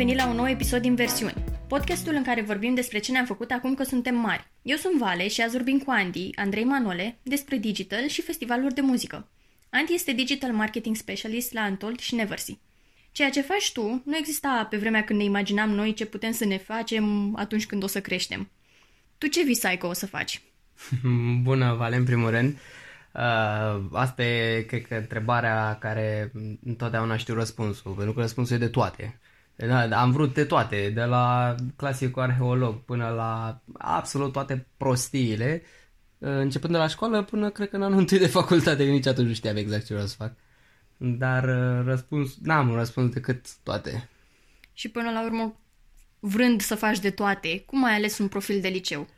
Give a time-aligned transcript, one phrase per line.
[0.00, 3.50] venit la un nou episod din Versiuni, podcastul în care vorbim despre ce ne-am făcut
[3.50, 4.50] acum că suntem mari.
[4.62, 8.80] Eu sunt Vale și azi vorbim cu Andy, Andrei Manole, despre digital și festivaluri de
[8.80, 9.28] muzică.
[9.70, 12.54] Andy este Digital Marketing Specialist la Antold și Neversea.
[13.12, 16.44] Ceea ce faci tu nu exista pe vremea când ne imaginam noi ce putem să
[16.44, 18.50] ne facem atunci când o să creștem.
[19.18, 20.42] Tu ce visai că o să faci?
[21.42, 22.58] Bună, Vale, în primul rând.
[23.14, 26.32] Uh, asta e, cred că, întrebarea care
[26.64, 29.20] întotdeauna știu răspunsul, pentru că răspunsul e de toate.
[29.66, 35.62] Da, am vrut de toate, de la clasicul arheolog până la absolut toate prostiile,
[36.18, 39.26] uh, începând de la școală până, cred că, în anul întâi de facultate, nici atunci
[39.26, 40.32] nu știam exact ce vreau să fac.
[40.96, 44.08] Dar uh, răspuns, n-am un răspuns decât toate.
[44.72, 45.60] Și până la urmă,
[46.20, 49.08] vrând să faci de toate, cum ai ales un profil de liceu?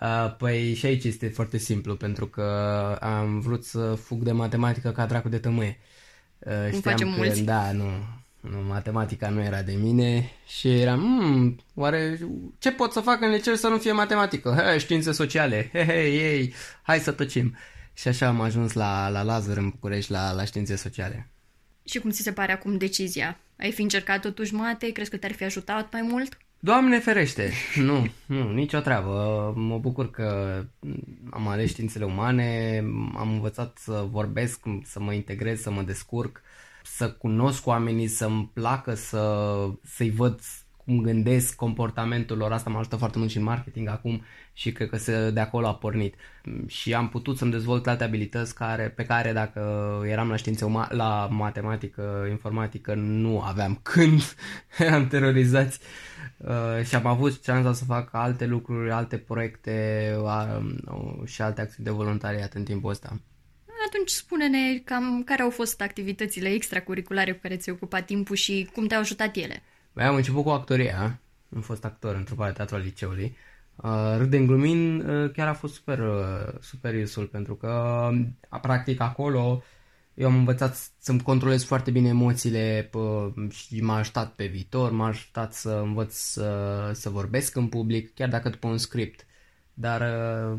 [0.00, 2.42] Uh, păi și aici este foarte simplu, pentru că
[3.00, 5.78] am vrut să fug de matematică ca dracu de tămâie.
[6.38, 7.42] Uh, Cum facem că, mulți.
[7.42, 12.18] Da, nu, nu, matematica nu era de mine și eram, hmm, oare
[12.58, 14.50] ce pot să fac în liceu să nu fie matematică?
[14.50, 17.56] He, științe sociale, he, he, ei, hai să tăcim.
[17.94, 21.28] Și așa am ajuns la, la Lazar în București, la, la științe sociale.
[21.84, 23.38] Și cum ți se pare acum decizia?
[23.58, 24.92] Ai fi încercat totuși mate?
[24.92, 26.38] Crezi că te-ar fi ajutat mai mult?
[26.58, 27.52] Doamne ferește!
[27.74, 29.52] Nu, nu, nicio treabă.
[29.56, 30.60] Mă bucur că
[31.30, 32.78] am ales științele umane,
[33.16, 36.42] am învățat să vorbesc, să mă integrez, să mă descurc,
[36.94, 39.44] să cunosc oamenii, să-mi placă să,
[39.82, 40.40] să-i văd
[40.76, 42.52] cum gândesc comportamentul lor.
[42.52, 44.22] Asta mă ajută foarte mult și în marketing acum
[44.52, 46.14] și cred că se, de acolo a pornit.
[46.66, 49.60] Și am putut să-mi dezvolt alte abilități care, pe care dacă
[50.06, 54.22] eram la științe uma- la matematică, informatică, nu aveam când
[54.78, 55.78] eram terorizați.
[56.36, 60.60] Uh, și am avut șansa să fac alte lucruri, alte proiecte uh,
[61.24, 63.20] și alte acțiuni de voluntariat în timpul ăsta.
[63.88, 68.86] Atunci spune-ne cam care au fost activitățile extracurriculare cu care ți-ai ocupat timpul și cum
[68.86, 69.62] te-au ajutat ele.
[69.92, 71.20] Băi, am început cu actoria,
[71.54, 73.36] am fost actor într-o parte teatru al liceului.
[73.76, 78.08] Uh, Râdem glumind, uh, chiar a fost super, uh, super useful pentru că
[78.50, 79.62] uh, practic acolo
[80.18, 85.06] eu am învățat să-mi controlez foarte bine emoțiile pă, și m-a ajutat pe viitor, m-a
[85.06, 89.26] ajutat să învăț să, să vorbesc în public, chiar dacă după un script.
[89.74, 90.58] Dar uh,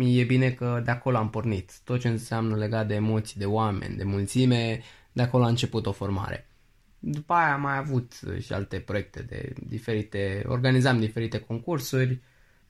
[0.00, 1.72] e bine că de acolo am pornit.
[1.84, 4.82] Tot ce înseamnă legat de emoții, de oameni, de mulțime,
[5.12, 6.46] de acolo a început o formare.
[6.98, 12.20] După aia am mai avut și alte proiecte de diferite, organizam diferite concursuri.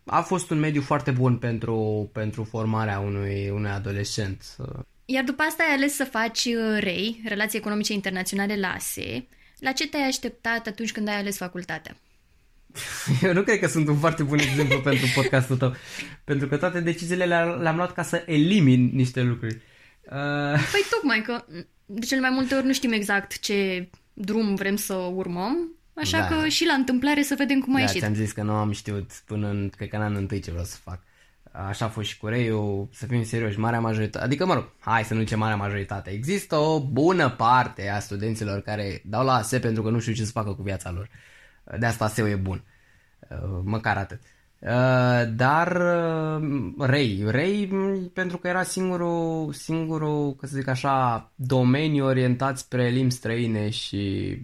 [0.05, 4.57] A fost un mediu foarte bun pentru, pentru formarea unui, unui adolescent.
[5.05, 9.27] Iar după asta ai ales să faci uh, REI, Relații Economice Internaționale la ASE.
[9.59, 11.97] La ce te-ai așteptat atunci când ai ales facultatea?
[13.23, 15.75] Eu nu cred că sunt un foarte bun exemplu pentru podcastul tău,
[16.25, 17.25] pentru că toate deciziile
[17.61, 19.55] le-am luat ca să elimin niște lucruri.
[20.03, 20.61] Uh...
[20.73, 21.45] Păi tocmai că
[21.87, 26.27] de cele mai multe ori nu știm exact ce drum vrem să urmăm, așa da.
[26.27, 28.01] că și la întâmplare să vedem cum a da, ieșit.
[28.01, 30.65] ți-am zis că nu am știut până în, cred că în anul întâi ce vreau
[30.65, 31.01] să fac.
[31.53, 35.05] Așa a fost și cu Reiu, să fim serioși, marea majoritate, adică mă rog, hai
[35.05, 39.59] să nu zicem marea majoritate, există o bună parte a studenților care dau la ASE
[39.59, 41.09] pentru că nu știu ce să facă cu viața lor.
[41.79, 42.65] De asta ASE-ul e bun,
[43.63, 44.21] măcar atât.
[45.37, 45.83] Dar
[46.79, 47.67] Rei, Rei
[48.15, 54.37] pentru că era singurul, singurul, că să zic așa, domeniu orientat spre limbi străine și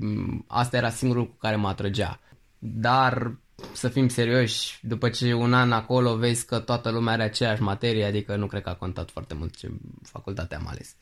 [0.46, 2.20] asta era singurul cu care mă atrăgea.
[2.58, 3.36] Dar
[3.72, 8.04] să fim serioși, după ce un an acolo vezi că toată lumea are aceeași materie,
[8.04, 9.70] adică nu cred că a contat foarte mult ce
[10.02, 10.96] facultate am ales.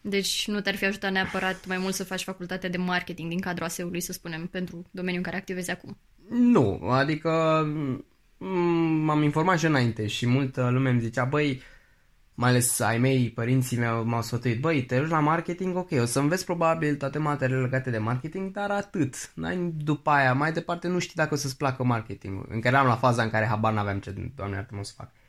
[0.00, 3.66] Deci nu te-ar fi ajutat neapărat mai mult să faci facultatea de marketing din cadrul
[3.66, 5.98] ASE-ului, să spunem, pentru domeniul în care activezi acum?
[6.28, 7.64] Nu, adică
[9.04, 11.62] m-am informat și înainte și multă lume îmi zicea, băi,
[12.34, 16.04] mai ales ai mei, părinții mei m-au sfătuit, băi, te duci la marketing, ok, o
[16.04, 19.32] să înveți probabil toate materiile legate de marketing, dar atât.
[19.34, 22.46] N-ai după aia, mai departe nu știi dacă o să-ți placă marketingul.
[22.50, 25.10] Încă eram la faza în care habar n-aveam ce, doamne iartă mă să fac.
[25.12, 25.27] Uh,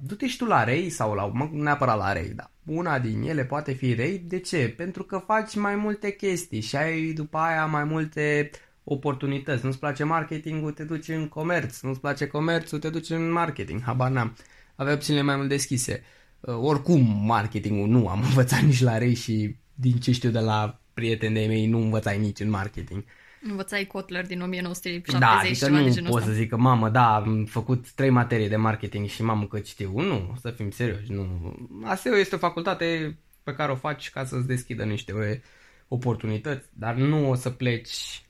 [0.00, 2.50] du-te și tu la rei sau la, mă, neapărat la rei, da.
[2.66, 4.74] Una din ele poate fi rei, de ce?
[4.76, 8.50] Pentru că faci mai multe chestii și ai după aia mai multe
[8.84, 9.64] oportunități.
[9.64, 11.80] Nu-ți place marketingul, te duci în comerț.
[11.80, 13.82] Nu-ți place comerțul, te duci în marketing.
[13.82, 14.36] Habar n-am.
[14.74, 16.02] Avea opțiunile mai mult deschise.
[16.40, 20.80] Uh, oricum, marketingul nu am învățat nici la rei și din ce știu de la
[20.94, 23.04] prieteni de mei nu învățai nici în marketing.
[23.42, 27.44] Învățai Kotler din 1970 da, adică nu de pot să zic că mamă, da, am
[27.44, 30.00] făcut trei materii de marketing și mamă că știu.
[30.00, 31.56] Nu, să fim serioși, nu.
[31.84, 35.42] ASEO este o facultate pe care o faci ca să-ți deschidă niște
[35.88, 38.22] oportunități, dar nu o să pleci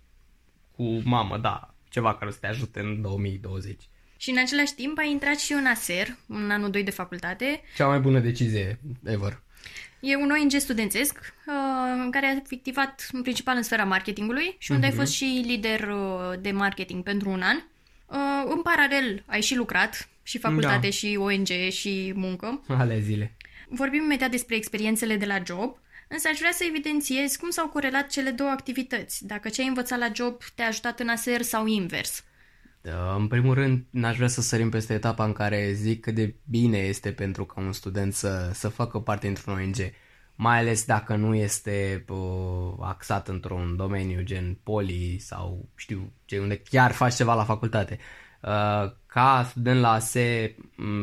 [0.77, 3.89] cu mamă, da, ceva care să te ajute în 2020.
[4.17, 7.61] Și în același timp ai intrat și în ASER, în anul 2 de facultate.
[7.77, 9.43] Cea mai bună decizie ever.
[10.01, 14.87] E un ONG studențesc uh, care a activat în principal în sfera marketingului și unde
[14.87, 14.91] uh-huh.
[14.91, 17.57] ai fost și lider uh, de marketing pentru un an.
[18.07, 20.91] Uh, în paralel ai și lucrat, și facultate, da.
[20.91, 22.65] și ONG, și muncă.
[22.69, 23.37] Ale zile.
[23.69, 25.79] Vorbim imediat despre experiențele de la job,
[26.09, 29.99] însă aș vrea să evidențiez cum s-au corelat cele două activități, dacă ce ai învățat
[29.99, 32.25] la job te-a ajutat în aser sau invers.
[32.82, 36.35] Da, în primul rând, n-aș vrea să sărim peste etapa în care zic cât de
[36.44, 39.77] bine este pentru ca un student să, să facă parte într-un ONG,
[40.35, 46.59] mai ales dacă nu este uh, axat într-un domeniu gen poli sau știu ce, unde
[46.59, 47.99] chiar faci ceva la facultate.
[48.43, 50.56] Uh, ca student la ASE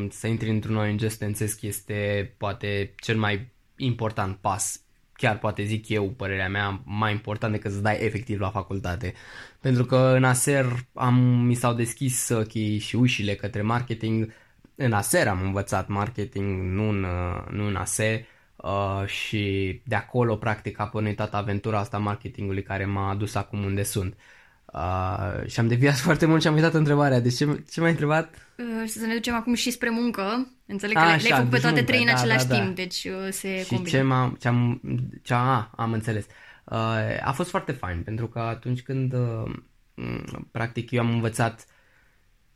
[0.09, 4.86] să intri într-un ONG studențesc este poate cel mai important pas
[5.17, 9.13] chiar poate zic eu, părerea mea, mai important decât să dai efectiv la facultate.
[9.59, 11.15] Pentru că în ASER am,
[11.45, 14.33] mi s-au deschis ochii și ușile către marketing.
[14.75, 17.05] În ASER am învățat marketing, nu în,
[17.51, 18.25] nu în ASE.
[18.55, 23.63] Uh, și de acolo practic a pornit toată aventura asta marketingului care m-a adus acum
[23.63, 24.13] unde sunt.
[24.13, 24.36] Uh,
[24.73, 27.19] Uh, și am deviat foarte mult și am uitat întrebarea.
[27.19, 28.35] Deci ce, ce m-ai întrebat?
[28.57, 30.51] Uh, să ne ducem acum și spre muncă.
[30.65, 32.61] Înțeleg că le-ai făcut pe toate muncă, trei în da, același da, da.
[32.61, 33.89] timp, deci uh, se și combină.
[33.97, 34.81] ce, m-am, ce am,
[35.23, 36.25] ce a, am înțeles.
[36.63, 36.77] Uh,
[37.23, 39.51] a fost foarte fain, pentru că atunci când uh,
[40.51, 41.65] practic eu am învățat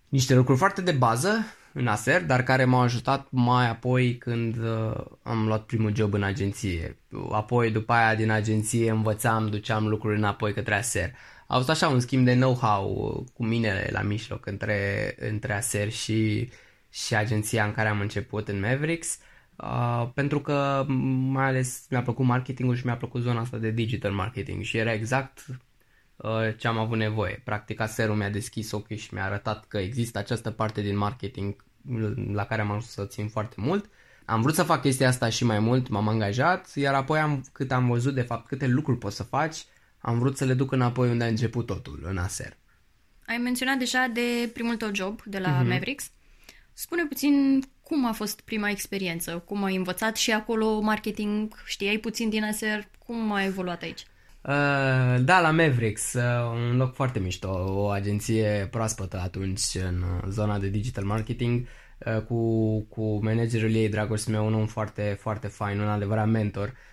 [0.09, 5.03] niște lucruri foarte de bază în ASER, dar care m-au ajutat mai apoi când uh,
[5.23, 6.97] am luat primul job în agenție.
[7.31, 11.13] Apoi, după aia, din agenție învățam, duceam lucruri înapoi către ASER
[11.51, 16.49] a fost așa un schimb de know-how cu mine la mijloc între, între Aser și,
[16.89, 19.17] și agenția în care am început în Mavericks.
[19.55, 20.85] Uh, pentru că
[21.31, 24.93] mai ales mi-a plăcut marketingul și mi-a plăcut zona asta de digital marketing și era
[24.93, 25.45] exact
[26.15, 27.41] uh, ce am avut nevoie.
[27.43, 31.65] Practic Aserul mi-a deschis ochii și mi-a arătat că există această parte din marketing
[32.33, 33.89] la care am ajuns să țin foarte mult.
[34.25, 37.71] Am vrut să fac chestia asta și mai mult, m-am angajat, iar apoi am, cât
[37.71, 39.65] am văzut de fapt câte lucruri pot să faci,
[40.01, 42.57] am vrut să le duc înapoi unde a început totul, în ASER.
[43.25, 45.67] Ai menționat deja de primul tău job de la mm-hmm.
[45.67, 46.11] Mavericks.
[46.73, 52.29] Spune puțin cum a fost prima experiență, cum ai învățat și acolo marketing, știai puțin
[52.29, 53.99] din ASER, cum a evoluat aici?
[54.41, 56.21] Uh, da, la Mavericks, uh,
[56.53, 61.67] un loc foarte mișto, o agenție proaspătă atunci în zona de digital marketing,
[61.97, 66.67] uh, cu, cu managerul ei, Dragoș meu, un foarte, foarte fain, un adevărat mentor.
[66.67, 66.89] Uh, Uh,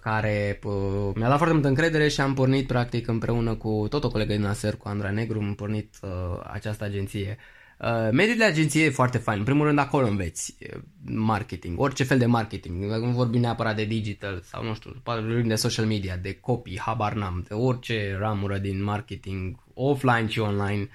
[0.00, 4.10] care uh, mi-a dat foarte multă încredere și am pornit practic împreună cu tot o
[4.10, 6.10] colegă din Aser, cu Andra Negru, am pornit uh,
[6.52, 7.38] această agenție.
[7.78, 9.38] Uh, mediul de agenție e foarte fain.
[9.38, 12.84] În primul rând acolo înveți uh, marketing, orice fel de marketing.
[12.84, 17.12] Nu vorbim neapărat de digital sau nu știu, vorbim de social media, de copy, habar
[17.12, 20.88] n-am, de orice ramură din marketing, offline și online.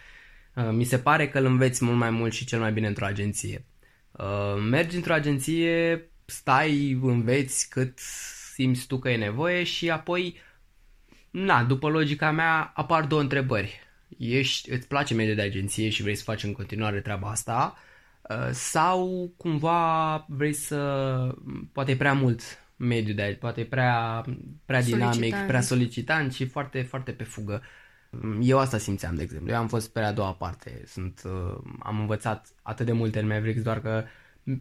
[0.55, 3.05] Uh, mi se pare că îl înveți mult mai mult și cel mai bine într-o
[3.05, 3.65] agenție.
[4.11, 7.99] Uh, mergi într-o agenție, stai, înveți cât
[8.63, 10.37] simți tu că e nevoie și apoi,
[11.31, 13.79] na, după logica mea, apar două întrebări.
[14.17, 17.77] Ești, îți place mediul de agenție și vrei să faci în continuare treaba asta
[18.21, 20.77] uh, sau cumva vrei să,
[21.71, 22.41] poate e prea mult
[22.75, 24.25] mediul de poate e prea,
[24.65, 25.47] prea dinamic, solicitant.
[25.47, 27.61] prea solicitant și foarte, foarte pe fugă.
[28.41, 29.51] Eu asta simțeam, de exemplu.
[29.51, 30.83] Eu am fost pe a doua parte.
[30.85, 34.03] Sunt, uh, am învățat atât de multe în Mavericks, doar că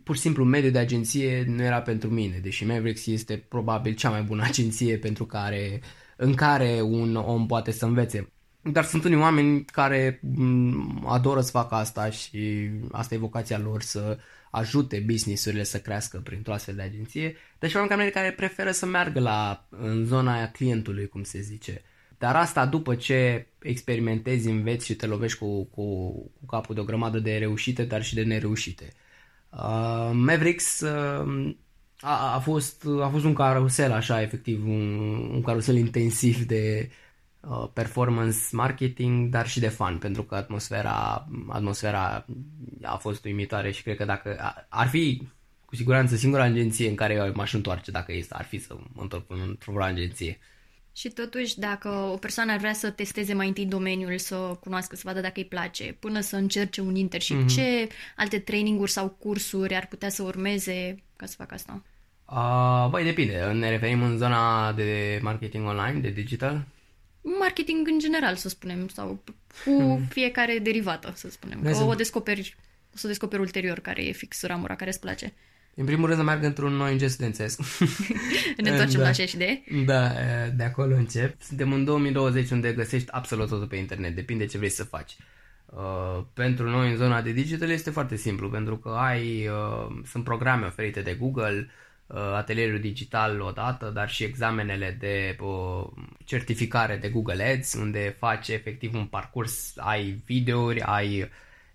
[0.02, 4.10] pur și simplu mediul de agenție nu era pentru mine, deși Mavericks este probabil cea
[4.10, 5.80] mai bună agenție pentru care,
[6.16, 8.32] în care un om poate să învețe.
[8.62, 13.82] Dar sunt unii oameni care mm, adoră să facă asta și asta e vocația lor
[13.82, 14.18] să
[14.50, 19.20] ajute business-urile să crească printr-o astfel de agenție, dar și oameni care preferă să meargă
[19.20, 21.82] la, în zona aia clientului, cum se zice.
[22.18, 26.84] Dar asta după ce experimentezi, înveți și te lovești cu, cu, cu capul de o
[26.84, 28.92] grămadă de reușite, dar și de nereușite.
[29.56, 31.54] Uh, Mavericks uh,
[32.00, 34.98] a, a, fost, a fost un carusel așa, efectiv, un,
[35.32, 36.90] un carusel intensiv de
[37.40, 42.26] uh, performance marketing, dar și de fan, pentru că atmosfera, atmosfera
[42.82, 44.36] a fost uimitoare și cred că dacă
[44.68, 45.22] ar fi
[45.64, 49.02] cu siguranță singura agenție în care eu m-aș întoarce dacă este, ar fi să mă
[49.02, 50.38] întorc într-o agenție.
[50.94, 55.02] Și totuși, dacă o persoană ar vrea să testeze mai întâi domeniul, să cunoască, să
[55.04, 57.54] vadă dacă îi place, până să încerce un internship, mm-hmm.
[57.54, 61.82] ce alte traininguri sau cursuri ar putea să urmeze ca să facă asta?
[62.24, 63.52] Uh, băi, depinde.
[63.52, 66.64] Ne referim în zona de marketing online, de digital?
[67.38, 69.22] Marketing în general, să spunem, sau
[69.64, 70.04] cu mm.
[70.08, 71.62] fiecare derivată, să spunem.
[71.62, 72.56] Că o descoperi,
[72.94, 75.32] o să descoperi ulterior care e fix ramura care îți place.
[75.74, 77.60] În primul rând să merg într-un noi studențesc.
[78.56, 79.02] ne întoarcem da.
[79.02, 79.62] la aceeași idee?
[79.84, 80.10] Da,
[80.54, 81.40] de acolo încep.
[81.40, 85.16] Suntem în 2020 unde găsești absolut totul pe internet, depinde ce vrei să faci.
[85.66, 90.24] Uh, pentru noi în zona de digital este foarte simplu, pentru că ai, uh, sunt
[90.24, 91.70] programe oferite de Google,
[92.34, 95.86] atelierul digital odată, dar și examenele de uh,
[96.24, 101.30] certificare de Google Ads, unde faci efectiv un parcurs, ai videouri, ai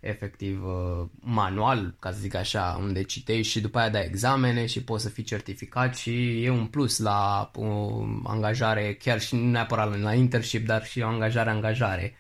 [0.08, 4.84] efectiv uh, manual, ca să zic așa, unde citești și după aia dai examene și
[4.84, 10.00] poți să fii certificat și e un plus la uh, angajare, chiar și nu neapărat
[10.00, 12.16] la internship, dar și angajare-angajare.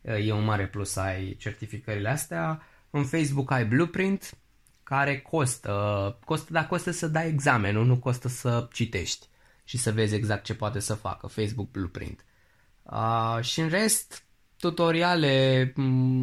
[0.00, 2.62] Uh, e un mare plus să ai certificările astea.
[2.90, 4.30] În Facebook ai Blueprint,
[4.82, 9.26] care costă, costă, dar costă să dai examenul, nu costă să citești
[9.64, 12.24] și să vezi exact ce poate să facă Facebook Blueprint.
[12.82, 14.22] Uh, și în rest,
[14.60, 15.72] tutoriale,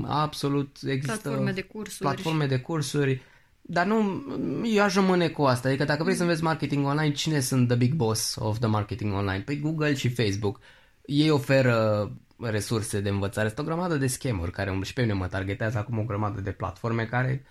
[0.06, 2.10] absolut există platforme de cursuri.
[2.10, 3.22] Platforme de cursuri.
[3.62, 4.24] Dar nu,
[4.63, 5.68] eu aș rămâne cu asta.
[5.68, 9.13] Adică dacă vrei să înveți marketing online, cine sunt the big boss of the marketing
[9.13, 9.44] online?
[9.46, 10.60] Păi Google și Facebook.
[11.06, 13.48] Ei oferă resurse de învățare.
[13.48, 16.51] Sunt o grămadă de schemuri care și pe mine mă targetează acum o grămadă de
[16.51, 17.46] platforme care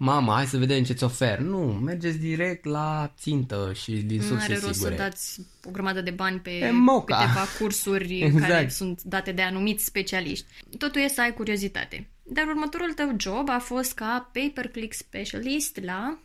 [0.00, 1.38] Mama, hai să vedem ce-ți ofer.
[1.38, 4.58] Nu, mergeți direct la țintă și din surse sigure.
[4.58, 6.70] Nu are rost să dați o grămadă de bani pe e
[7.06, 8.50] câteva cursuri exact.
[8.50, 10.46] care sunt date de anumiți specialiști.
[10.78, 12.08] Totul e să ai curiozitate.
[12.22, 16.18] Dar următorul tău job a fost ca pay-per-click specialist la...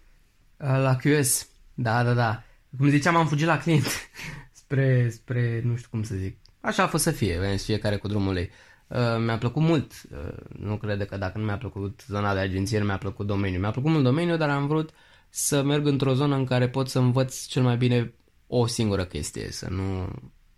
[0.58, 2.44] La QS, da, da, da.
[2.78, 3.88] Cum ziceam, am fugit la client
[4.62, 6.38] spre, spre, nu știu cum să zic.
[6.62, 8.50] Așa a fost să fie, fiecare cu drumul ei.
[8.50, 8.73] Uh,
[9.20, 9.92] mi-a plăcut mult.
[10.12, 13.62] Uh, nu cred că dacă nu mi-a plăcut zona de agenție, nu mi-a plăcut domeniul.
[13.62, 14.90] Mi-a plăcut mult domeniul, dar am vrut
[15.30, 18.14] să merg într-o zonă în care pot să învăț cel mai bine
[18.48, 20.08] o singură chestie, să nu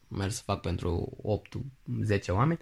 [0.07, 1.17] merg să fac pentru
[2.17, 2.59] 8-10 oameni.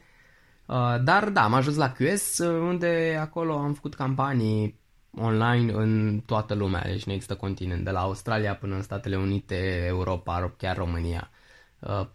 [0.66, 4.80] Uh, dar da, am ajuns la QS, unde acolo am făcut campanii
[5.16, 9.86] online în toată lumea, deci nu există continent, de la Australia până în Statele Unite,
[9.88, 11.30] Europa, chiar România.
[11.32, 11.43] Uh,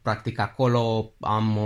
[0.03, 1.59] practic acolo am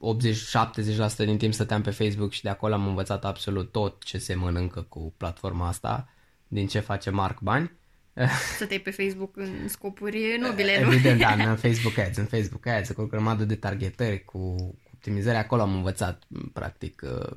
[0.00, 4.18] 80-70% uh, din timp stăteam pe Facebook și de acolo am învățat absolut tot ce
[4.18, 6.08] se mănâncă cu platforma asta,
[6.48, 7.72] din ce face Mark bani.
[8.56, 10.92] Stăteai pe Facebook în scopuri nobile, nu?
[10.92, 14.56] Evident, da, în Facebook Ads, în Facebook Ads, cu o grămadă de targetări, cu
[14.94, 16.22] optimizări, acolo am învățat
[16.52, 17.36] practic uh,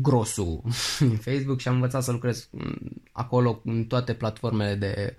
[0.00, 0.62] grosul
[0.98, 5.16] în Facebook și am învățat să lucrez mm, acolo în toate platformele de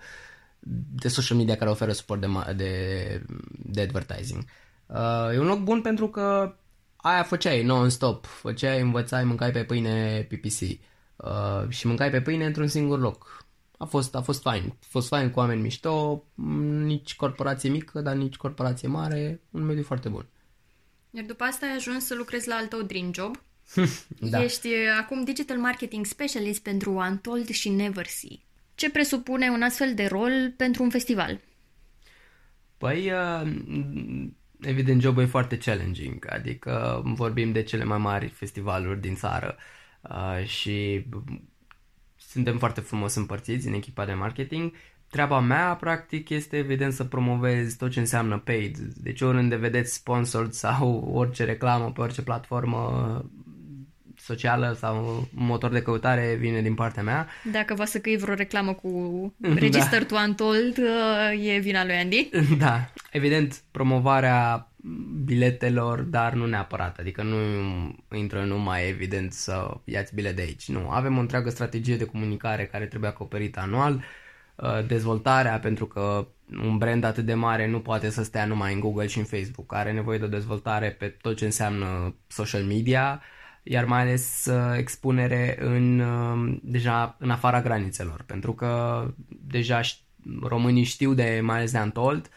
[1.01, 4.43] de social media care oferă suport de, de, de advertising.
[4.85, 6.55] Uh, e un loc bun pentru că
[6.95, 10.59] aia făceai non-stop, făceai, învățai, mâncai pe pâine PPC
[11.15, 13.47] uh, și mâncai pe pâine într-un singur loc.
[13.77, 14.63] A fost, a fost fain.
[14.67, 16.23] A fost fain cu oameni mișto,
[16.83, 20.27] nici corporație mică, dar nici corporație mare, un mediu foarte bun.
[21.11, 23.41] Iar după asta ai ajuns să lucrezi la al tău dream job.
[24.31, 24.43] da.
[24.43, 28.39] Ești uh, acum digital marketing specialist pentru Untold și Never See.
[28.79, 31.39] Ce presupune un astfel de rol pentru un festival?
[32.77, 33.51] Păi, uh,
[34.61, 39.57] evident, jobul e foarte challenging, adică vorbim de cele mai mari festivaluri din țară
[40.01, 41.05] uh, și
[42.15, 44.73] suntem foarte frumos împărțiți în echipa de marketing.
[45.09, 48.77] Treaba mea, practic, este evident să promovez tot ce înseamnă paid.
[48.77, 53.23] Deci oriunde vedeți sponsored sau orice reclamă pe orice platformă,
[54.29, 57.27] socială sau un motor de căutare vine din partea mea.
[57.51, 58.89] Dacă va să căi vreo reclamă cu
[59.65, 60.05] Register da.
[60.05, 62.29] to Untold, uh, e vina lui Andy.
[62.65, 64.67] Da, evident, promovarea
[65.25, 67.37] biletelor, dar nu neapărat, adică nu
[68.17, 70.89] intră numai evident să iați bilet de aici, nu.
[70.89, 74.03] Avem o întreagă strategie de comunicare care trebuie acoperită anual,
[74.55, 76.27] uh, dezvoltarea, pentru că
[76.63, 79.73] un brand atât de mare nu poate să stea numai în Google și în Facebook,
[79.73, 83.21] are nevoie de o dezvoltare pe tot ce înseamnă social media,
[83.71, 89.81] iar mai ales uh, expunere în, uh, deja în afara granițelor, pentru că deja
[90.41, 92.29] românii știu de, mai ales de Antold,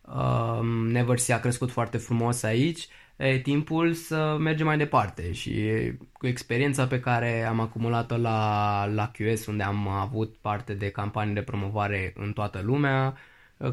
[0.00, 5.70] uh, Neversea a crescut foarte frumos aici, e timpul să mergem mai departe și
[6.12, 11.34] cu experiența pe care am acumulat-o la, la QS, unde am avut parte de campanii
[11.34, 13.16] de promovare în toată lumea,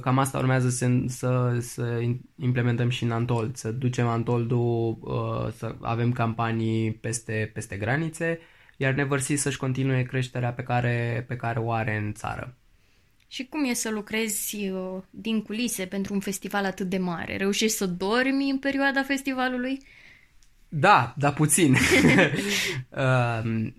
[0.01, 2.01] Cam asta urmează să, să, să
[2.39, 8.39] implementăm și în Antold, să ducem Antoldul, uh, să avem campanii peste, peste granițe,
[8.77, 12.55] iar Neversea să-și continue creșterea pe care, pe care o are în țară.
[13.27, 17.37] Și cum e să lucrezi uh, din culise pentru un festival atât de mare?
[17.37, 19.79] Reușești să dormi în perioada festivalului?
[20.69, 21.73] Da, da puțin.
[21.73, 21.77] uh,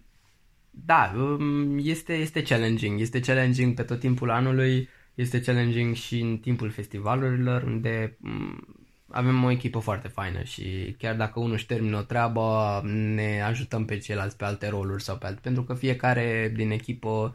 [0.71, 3.01] da, um, este, este challenging.
[3.01, 8.77] Este challenging pe tot timpul anului este challenging și în timpul festivalurilor, unde mm,
[9.09, 13.85] avem o echipă foarte faină și chiar dacă unul își termină o treabă, ne ajutăm
[13.85, 17.35] pe ceilalți pe alte roluri sau pe alte, pentru că fiecare din echipă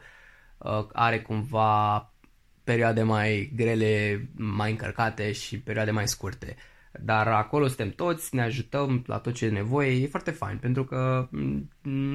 [0.58, 2.12] uh, are cumva
[2.64, 6.56] perioade mai grele, mai încărcate și perioade mai scurte.
[7.00, 10.84] Dar acolo suntem toți, ne ajutăm la tot ce e nevoie, e foarte fain, pentru
[10.84, 11.70] că mm,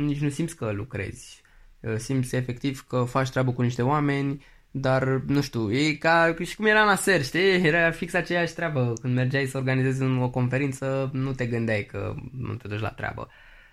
[0.05, 1.41] nici nu simți că lucrezi.
[1.79, 4.45] Uh, simți efectiv că faci treabă cu niște oameni,
[4.81, 7.65] dar nu știu, e ca și cum era în aser, știi?
[7.65, 8.93] Era fix aceeași treabă.
[9.01, 13.29] Când mergeai să organizezi o conferință, nu te gândeai că nu te duci la treabă.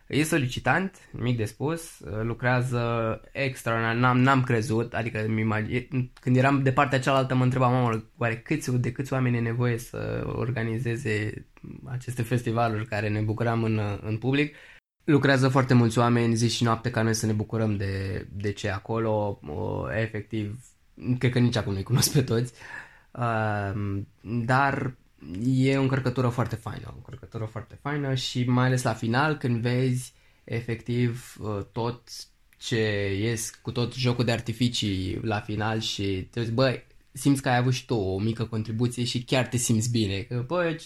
[0.07, 5.27] E solicitant, mic de spus, lucrează extraordinar, n-am, n-am crezut, adică
[6.21, 9.79] când eram de partea cealaltă mă întrebam, mamă, oare câți, de câți oameni e nevoie
[9.79, 11.47] să organizeze
[11.85, 14.55] aceste festivaluri care ne bucuram în, în public?
[15.05, 18.71] Lucrează foarte mulți oameni zi și noapte ca noi să ne bucurăm de, de ce
[18.71, 20.61] acolo, o, efectiv,
[21.19, 22.53] cred că nici acum nu-i cunosc pe toți,
[23.13, 24.95] uh, dar
[25.45, 29.61] e o încărcătură foarte faină, o încărcătură foarte faină și mai ales la final când
[29.61, 30.13] vezi
[30.45, 32.09] efectiv uh, tot
[32.59, 37.49] ce ies cu tot jocul de artificii la final și te zici, băi, simți că
[37.49, 40.19] ai avut și tu o mică contribuție și chiar te simți bine.
[40.19, 40.77] Că, bă,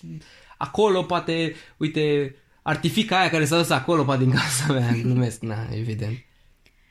[0.58, 5.68] acolo poate, uite, artifica aia care s-a dus acolo, poate din casa mea, glumesc, na,
[5.72, 6.18] evident.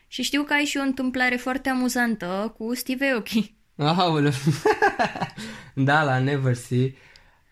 [0.07, 3.55] Și știu că ai și o întâmplare foarte amuzantă cu Steve Aoki.
[3.77, 4.31] Aoleu.
[5.73, 6.95] da, la Never See.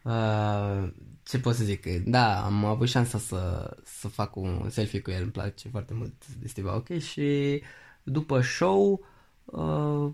[0.04, 0.90] Uh,
[1.24, 1.86] ce pot să zic?
[2.04, 6.14] Da, am avut șansa să, să fac un selfie cu el, îmi place foarte mult
[6.40, 7.62] de Steve Aoki și
[8.04, 9.06] după show
[9.46, 10.12] uh,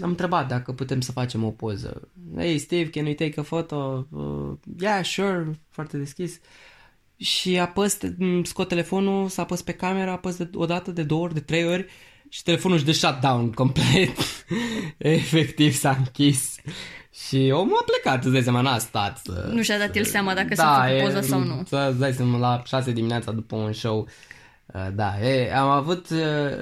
[0.00, 2.08] am întrebat dacă putem să facem o poză.
[2.36, 4.06] Hey Steve, can we take a photo?
[4.10, 6.40] Uh, yeah, sure, foarte deschis.
[7.22, 7.98] Și apăs,
[8.42, 11.66] scot telefonul, să apăs pe camera, apăs de, o dată, de două ori, de trei
[11.66, 11.86] ori
[12.28, 14.16] și telefonul își dă shutdown complet.
[14.98, 16.54] Efectiv s-a închis.
[17.26, 19.50] Și omul a plecat, îți dai seama, n-a stat să...
[19.52, 21.62] Nu și-a dat el seama dacă da, s-a făcut poză sau nu.
[21.66, 24.08] Să dai seama, la 6 dimineața după un show.
[24.66, 26.18] Uh, da, e, am avut uh,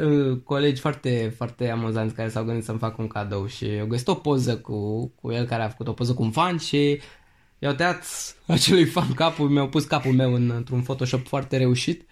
[0.07, 4.09] uh, colegi foarte, foarte amuzanți care s-au gândit să-mi fac un cadou și au găsit
[4.09, 7.00] o poză cu, cu el care a făcut o poză cu un fan și
[7.62, 8.05] i-au tăiat
[8.47, 12.09] acelui fan capul, mi-au pus capul meu în, într-un Photoshop foarte reușit.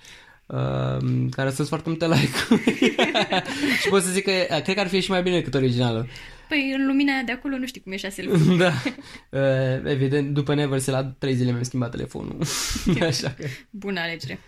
[0.47, 2.63] Uh, care sunt foarte multe like
[3.83, 6.09] și pot să zic că uh, cred că ar fi și mai bine decât originalul.
[6.49, 8.57] Păi în lumina aia de acolo nu știi cum ieșea selfie.
[8.65, 8.73] da.
[9.31, 12.39] Uh, evident, după Neverse la trei zile mi-am schimbat telefonul.
[13.01, 13.47] Așa că...
[13.71, 14.39] Bună alegere.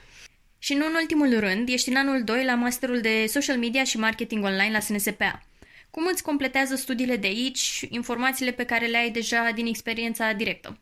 [0.59, 3.99] Și nu în ultimul rând, ești în anul 2 la masterul de social media și
[3.99, 5.43] marketing online la SNSPA.
[5.91, 10.79] Cum îți completează studiile de aici, informațiile pe care le ai deja din experiența directă?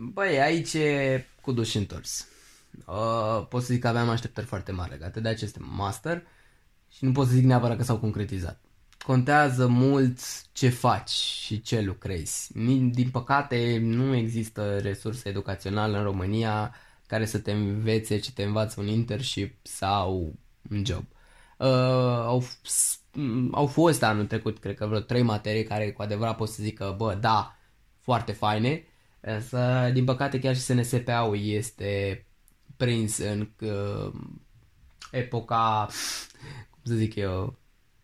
[0.00, 2.28] Băi, aici e cu dus și întors.
[2.86, 6.22] Uh, pot să zic că aveam așteptări foarte mari legate de aceste master
[6.92, 8.62] și nu pot să zic neapărat că s-au concretizat
[9.08, 10.18] contează mult
[10.52, 12.52] ce faci și ce lucrezi.
[12.90, 16.74] Din păcate, nu există resurse educaționale în România
[17.06, 20.34] care să te învețe ce te învață un internship sau
[20.70, 21.04] un job.
[21.58, 21.66] Uh,
[22.24, 22.44] au,
[23.50, 26.78] au fost anul trecut, cred că vreo trei materii care cu adevărat pot să zic
[26.78, 27.58] că, bă, da,
[28.00, 28.84] foarte faine,
[29.20, 32.26] însă, din păcate, chiar și SNSPA-ul este
[32.76, 34.12] prins în uh,
[35.10, 35.88] epoca,
[36.70, 37.58] cum să zic eu,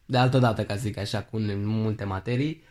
[0.07, 2.62] de altă dată, ca să zic așa, cu multe materii.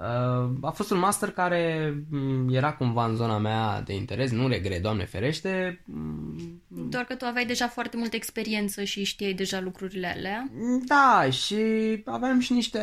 [0.00, 4.48] Uh, a fost un master care mm, era cumva în zona mea de interes, nu
[4.48, 5.82] regret, doamne ferește.
[5.84, 10.50] Mm, Doar că tu aveai deja foarte multă experiență și știai deja lucrurile alea.
[10.86, 11.56] Da, și
[12.04, 12.78] aveam și niște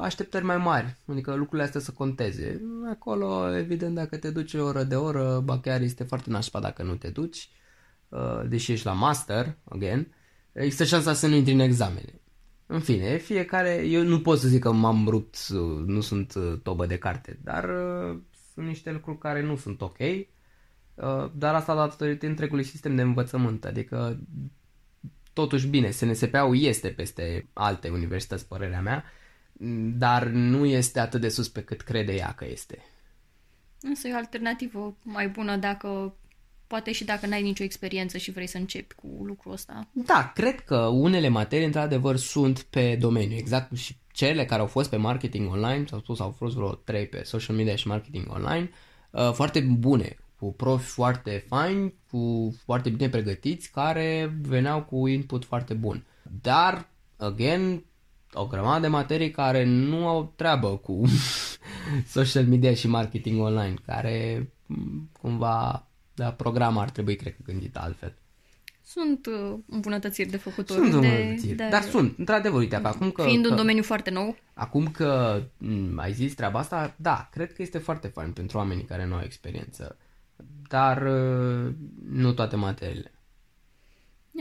[0.00, 2.60] așteptări mai mari, adică lucrurile astea să conteze.
[2.90, 6.94] Acolo, evident, dacă te duci oră de oră, ba chiar este foarte nașpa dacă nu
[6.94, 7.48] te duci,
[8.08, 10.14] uh, deși ești la master, again,
[10.52, 12.20] există șansa să nu intri în examene.
[12.66, 15.48] În fine, fiecare, eu nu pot să zic că m-am rupt,
[15.86, 18.18] nu sunt uh, tobă de carte, dar uh,
[18.52, 23.64] sunt niște lucruri care nu sunt ok, uh, dar asta datorită întregului sistem de învățământ,
[23.64, 24.20] adică
[25.32, 29.04] totuși bine, SNSP-ul este peste alte universități, părerea mea,
[29.96, 32.78] dar nu este atât de sus pe cât crede ea că este.
[33.80, 36.16] Însă e o alternativă mai bună dacă
[36.66, 39.88] Poate și dacă n-ai nicio experiență și vrei să începi cu lucrul ăsta.
[39.92, 43.36] Da, cred că unele materii, într-adevăr, sunt pe domeniu.
[43.36, 47.06] Exact și cele care au fost pe marketing online, s-au spus, au fost vreo 3
[47.06, 48.70] pe social media și marketing online,
[49.10, 55.44] uh, foarte bune, cu profi foarte faini, cu foarte bine pregătiți, care veneau cu input
[55.44, 56.06] foarte bun.
[56.40, 57.84] Dar, again,
[58.32, 61.02] o grămadă de materii care nu au treabă cu
[62.16, 64.48] social media și marketing online, care
[65.20, 65.85] cumva
[66.16, 68.14] da, programul ar trebui, cred că, gândit altfel.
[68.82, 73.22] Sunt uh, îmbunătățiri de făcut Sunt îmbunătățiri, de, dar sunt, într-adevăr, uite, acum că...
[73.22, 74.36] Fiind că, un domeniu foarte nou.
[74.54, 78.58] Acum că m- mm, ai zis treaba asta, da, cred că este foarte fain pentru
[78.58, 79.96] oamenii care nu au experiență,
[80.68, 81.72] dar uh,
[82.10, 83.12] nu toate materiile.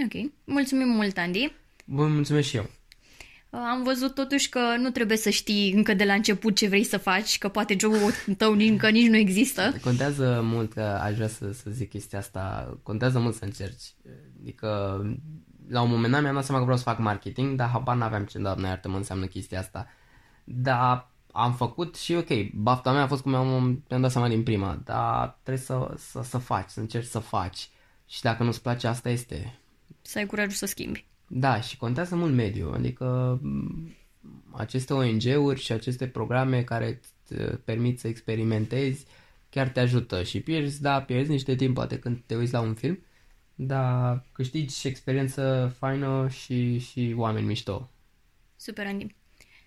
[0.06, 1.52] Ok, mulțumim mult, Andy.
[1.86, 2.70] Vă mulțumesc și eu.
[3.50, 6.98] Am văzut totuși că nu trebuie să știi încă de la început ce vrei să
[6.98, 9.74] faci, că poate jocul tău încă nici nu există.
[9.82, 13.94] Contează mult, că aș vrea să, să zic chestia asta, contează mult să încerci.
[14.42, 15.02] Adică,
[15.70, 18.26] la un moment dat mi-am dat seama că vreau să fac marketing, dar habar n-aveam
[18.26, 19.88] ce, doamne iartă, mă înseamnă chestia asta.
[20.44, 24.44] dar am făcut și ok, bafta mea a fost cum am, mi-am dat seama din
[24.44, 27.70] prima, dar trebuie să, să, să faci, să încerci să faci.
[28.08, 29.60] Și dacă nu-ți place, asta este.
[30.02, 31.06] Să ai curajul să schimbi.
[31.28, 33.96] Da, și contează mult mediul, adică m,
[34.52, 39.06] aceste ONG-uri și aceste programe care îți permit să experimentezi
[39.50, 42.74] chiar te ajută și pierzi, da, pierzi niște timp poate când te uiți la un
[42.74, 43.00] film,
[43.56, 47.90] dar câștigi și experiență faină și, și oameni mișto.
[48.56, 49.16] Super, Andy.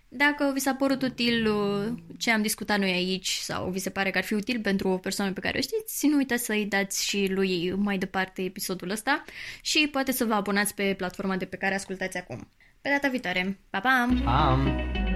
[0.09, 4.11] Dacă vi s-a părut util uh, ce am discutat noi aici sau vi se pare
[4.11, 7.07] că ar fi util pentru o persoană pe care o știți, nu uitați să-i dați
[7.07, 9.25] și lui mai departe episodul ăsta
[9.63, 12.49] și poate să vă abonați pe platforma de pe care ascultați acum.
[12.81, 13.59] Pe data viitoare.
[13.71, 14.09] Pa, pa!
[14.25, 15.08] Pam!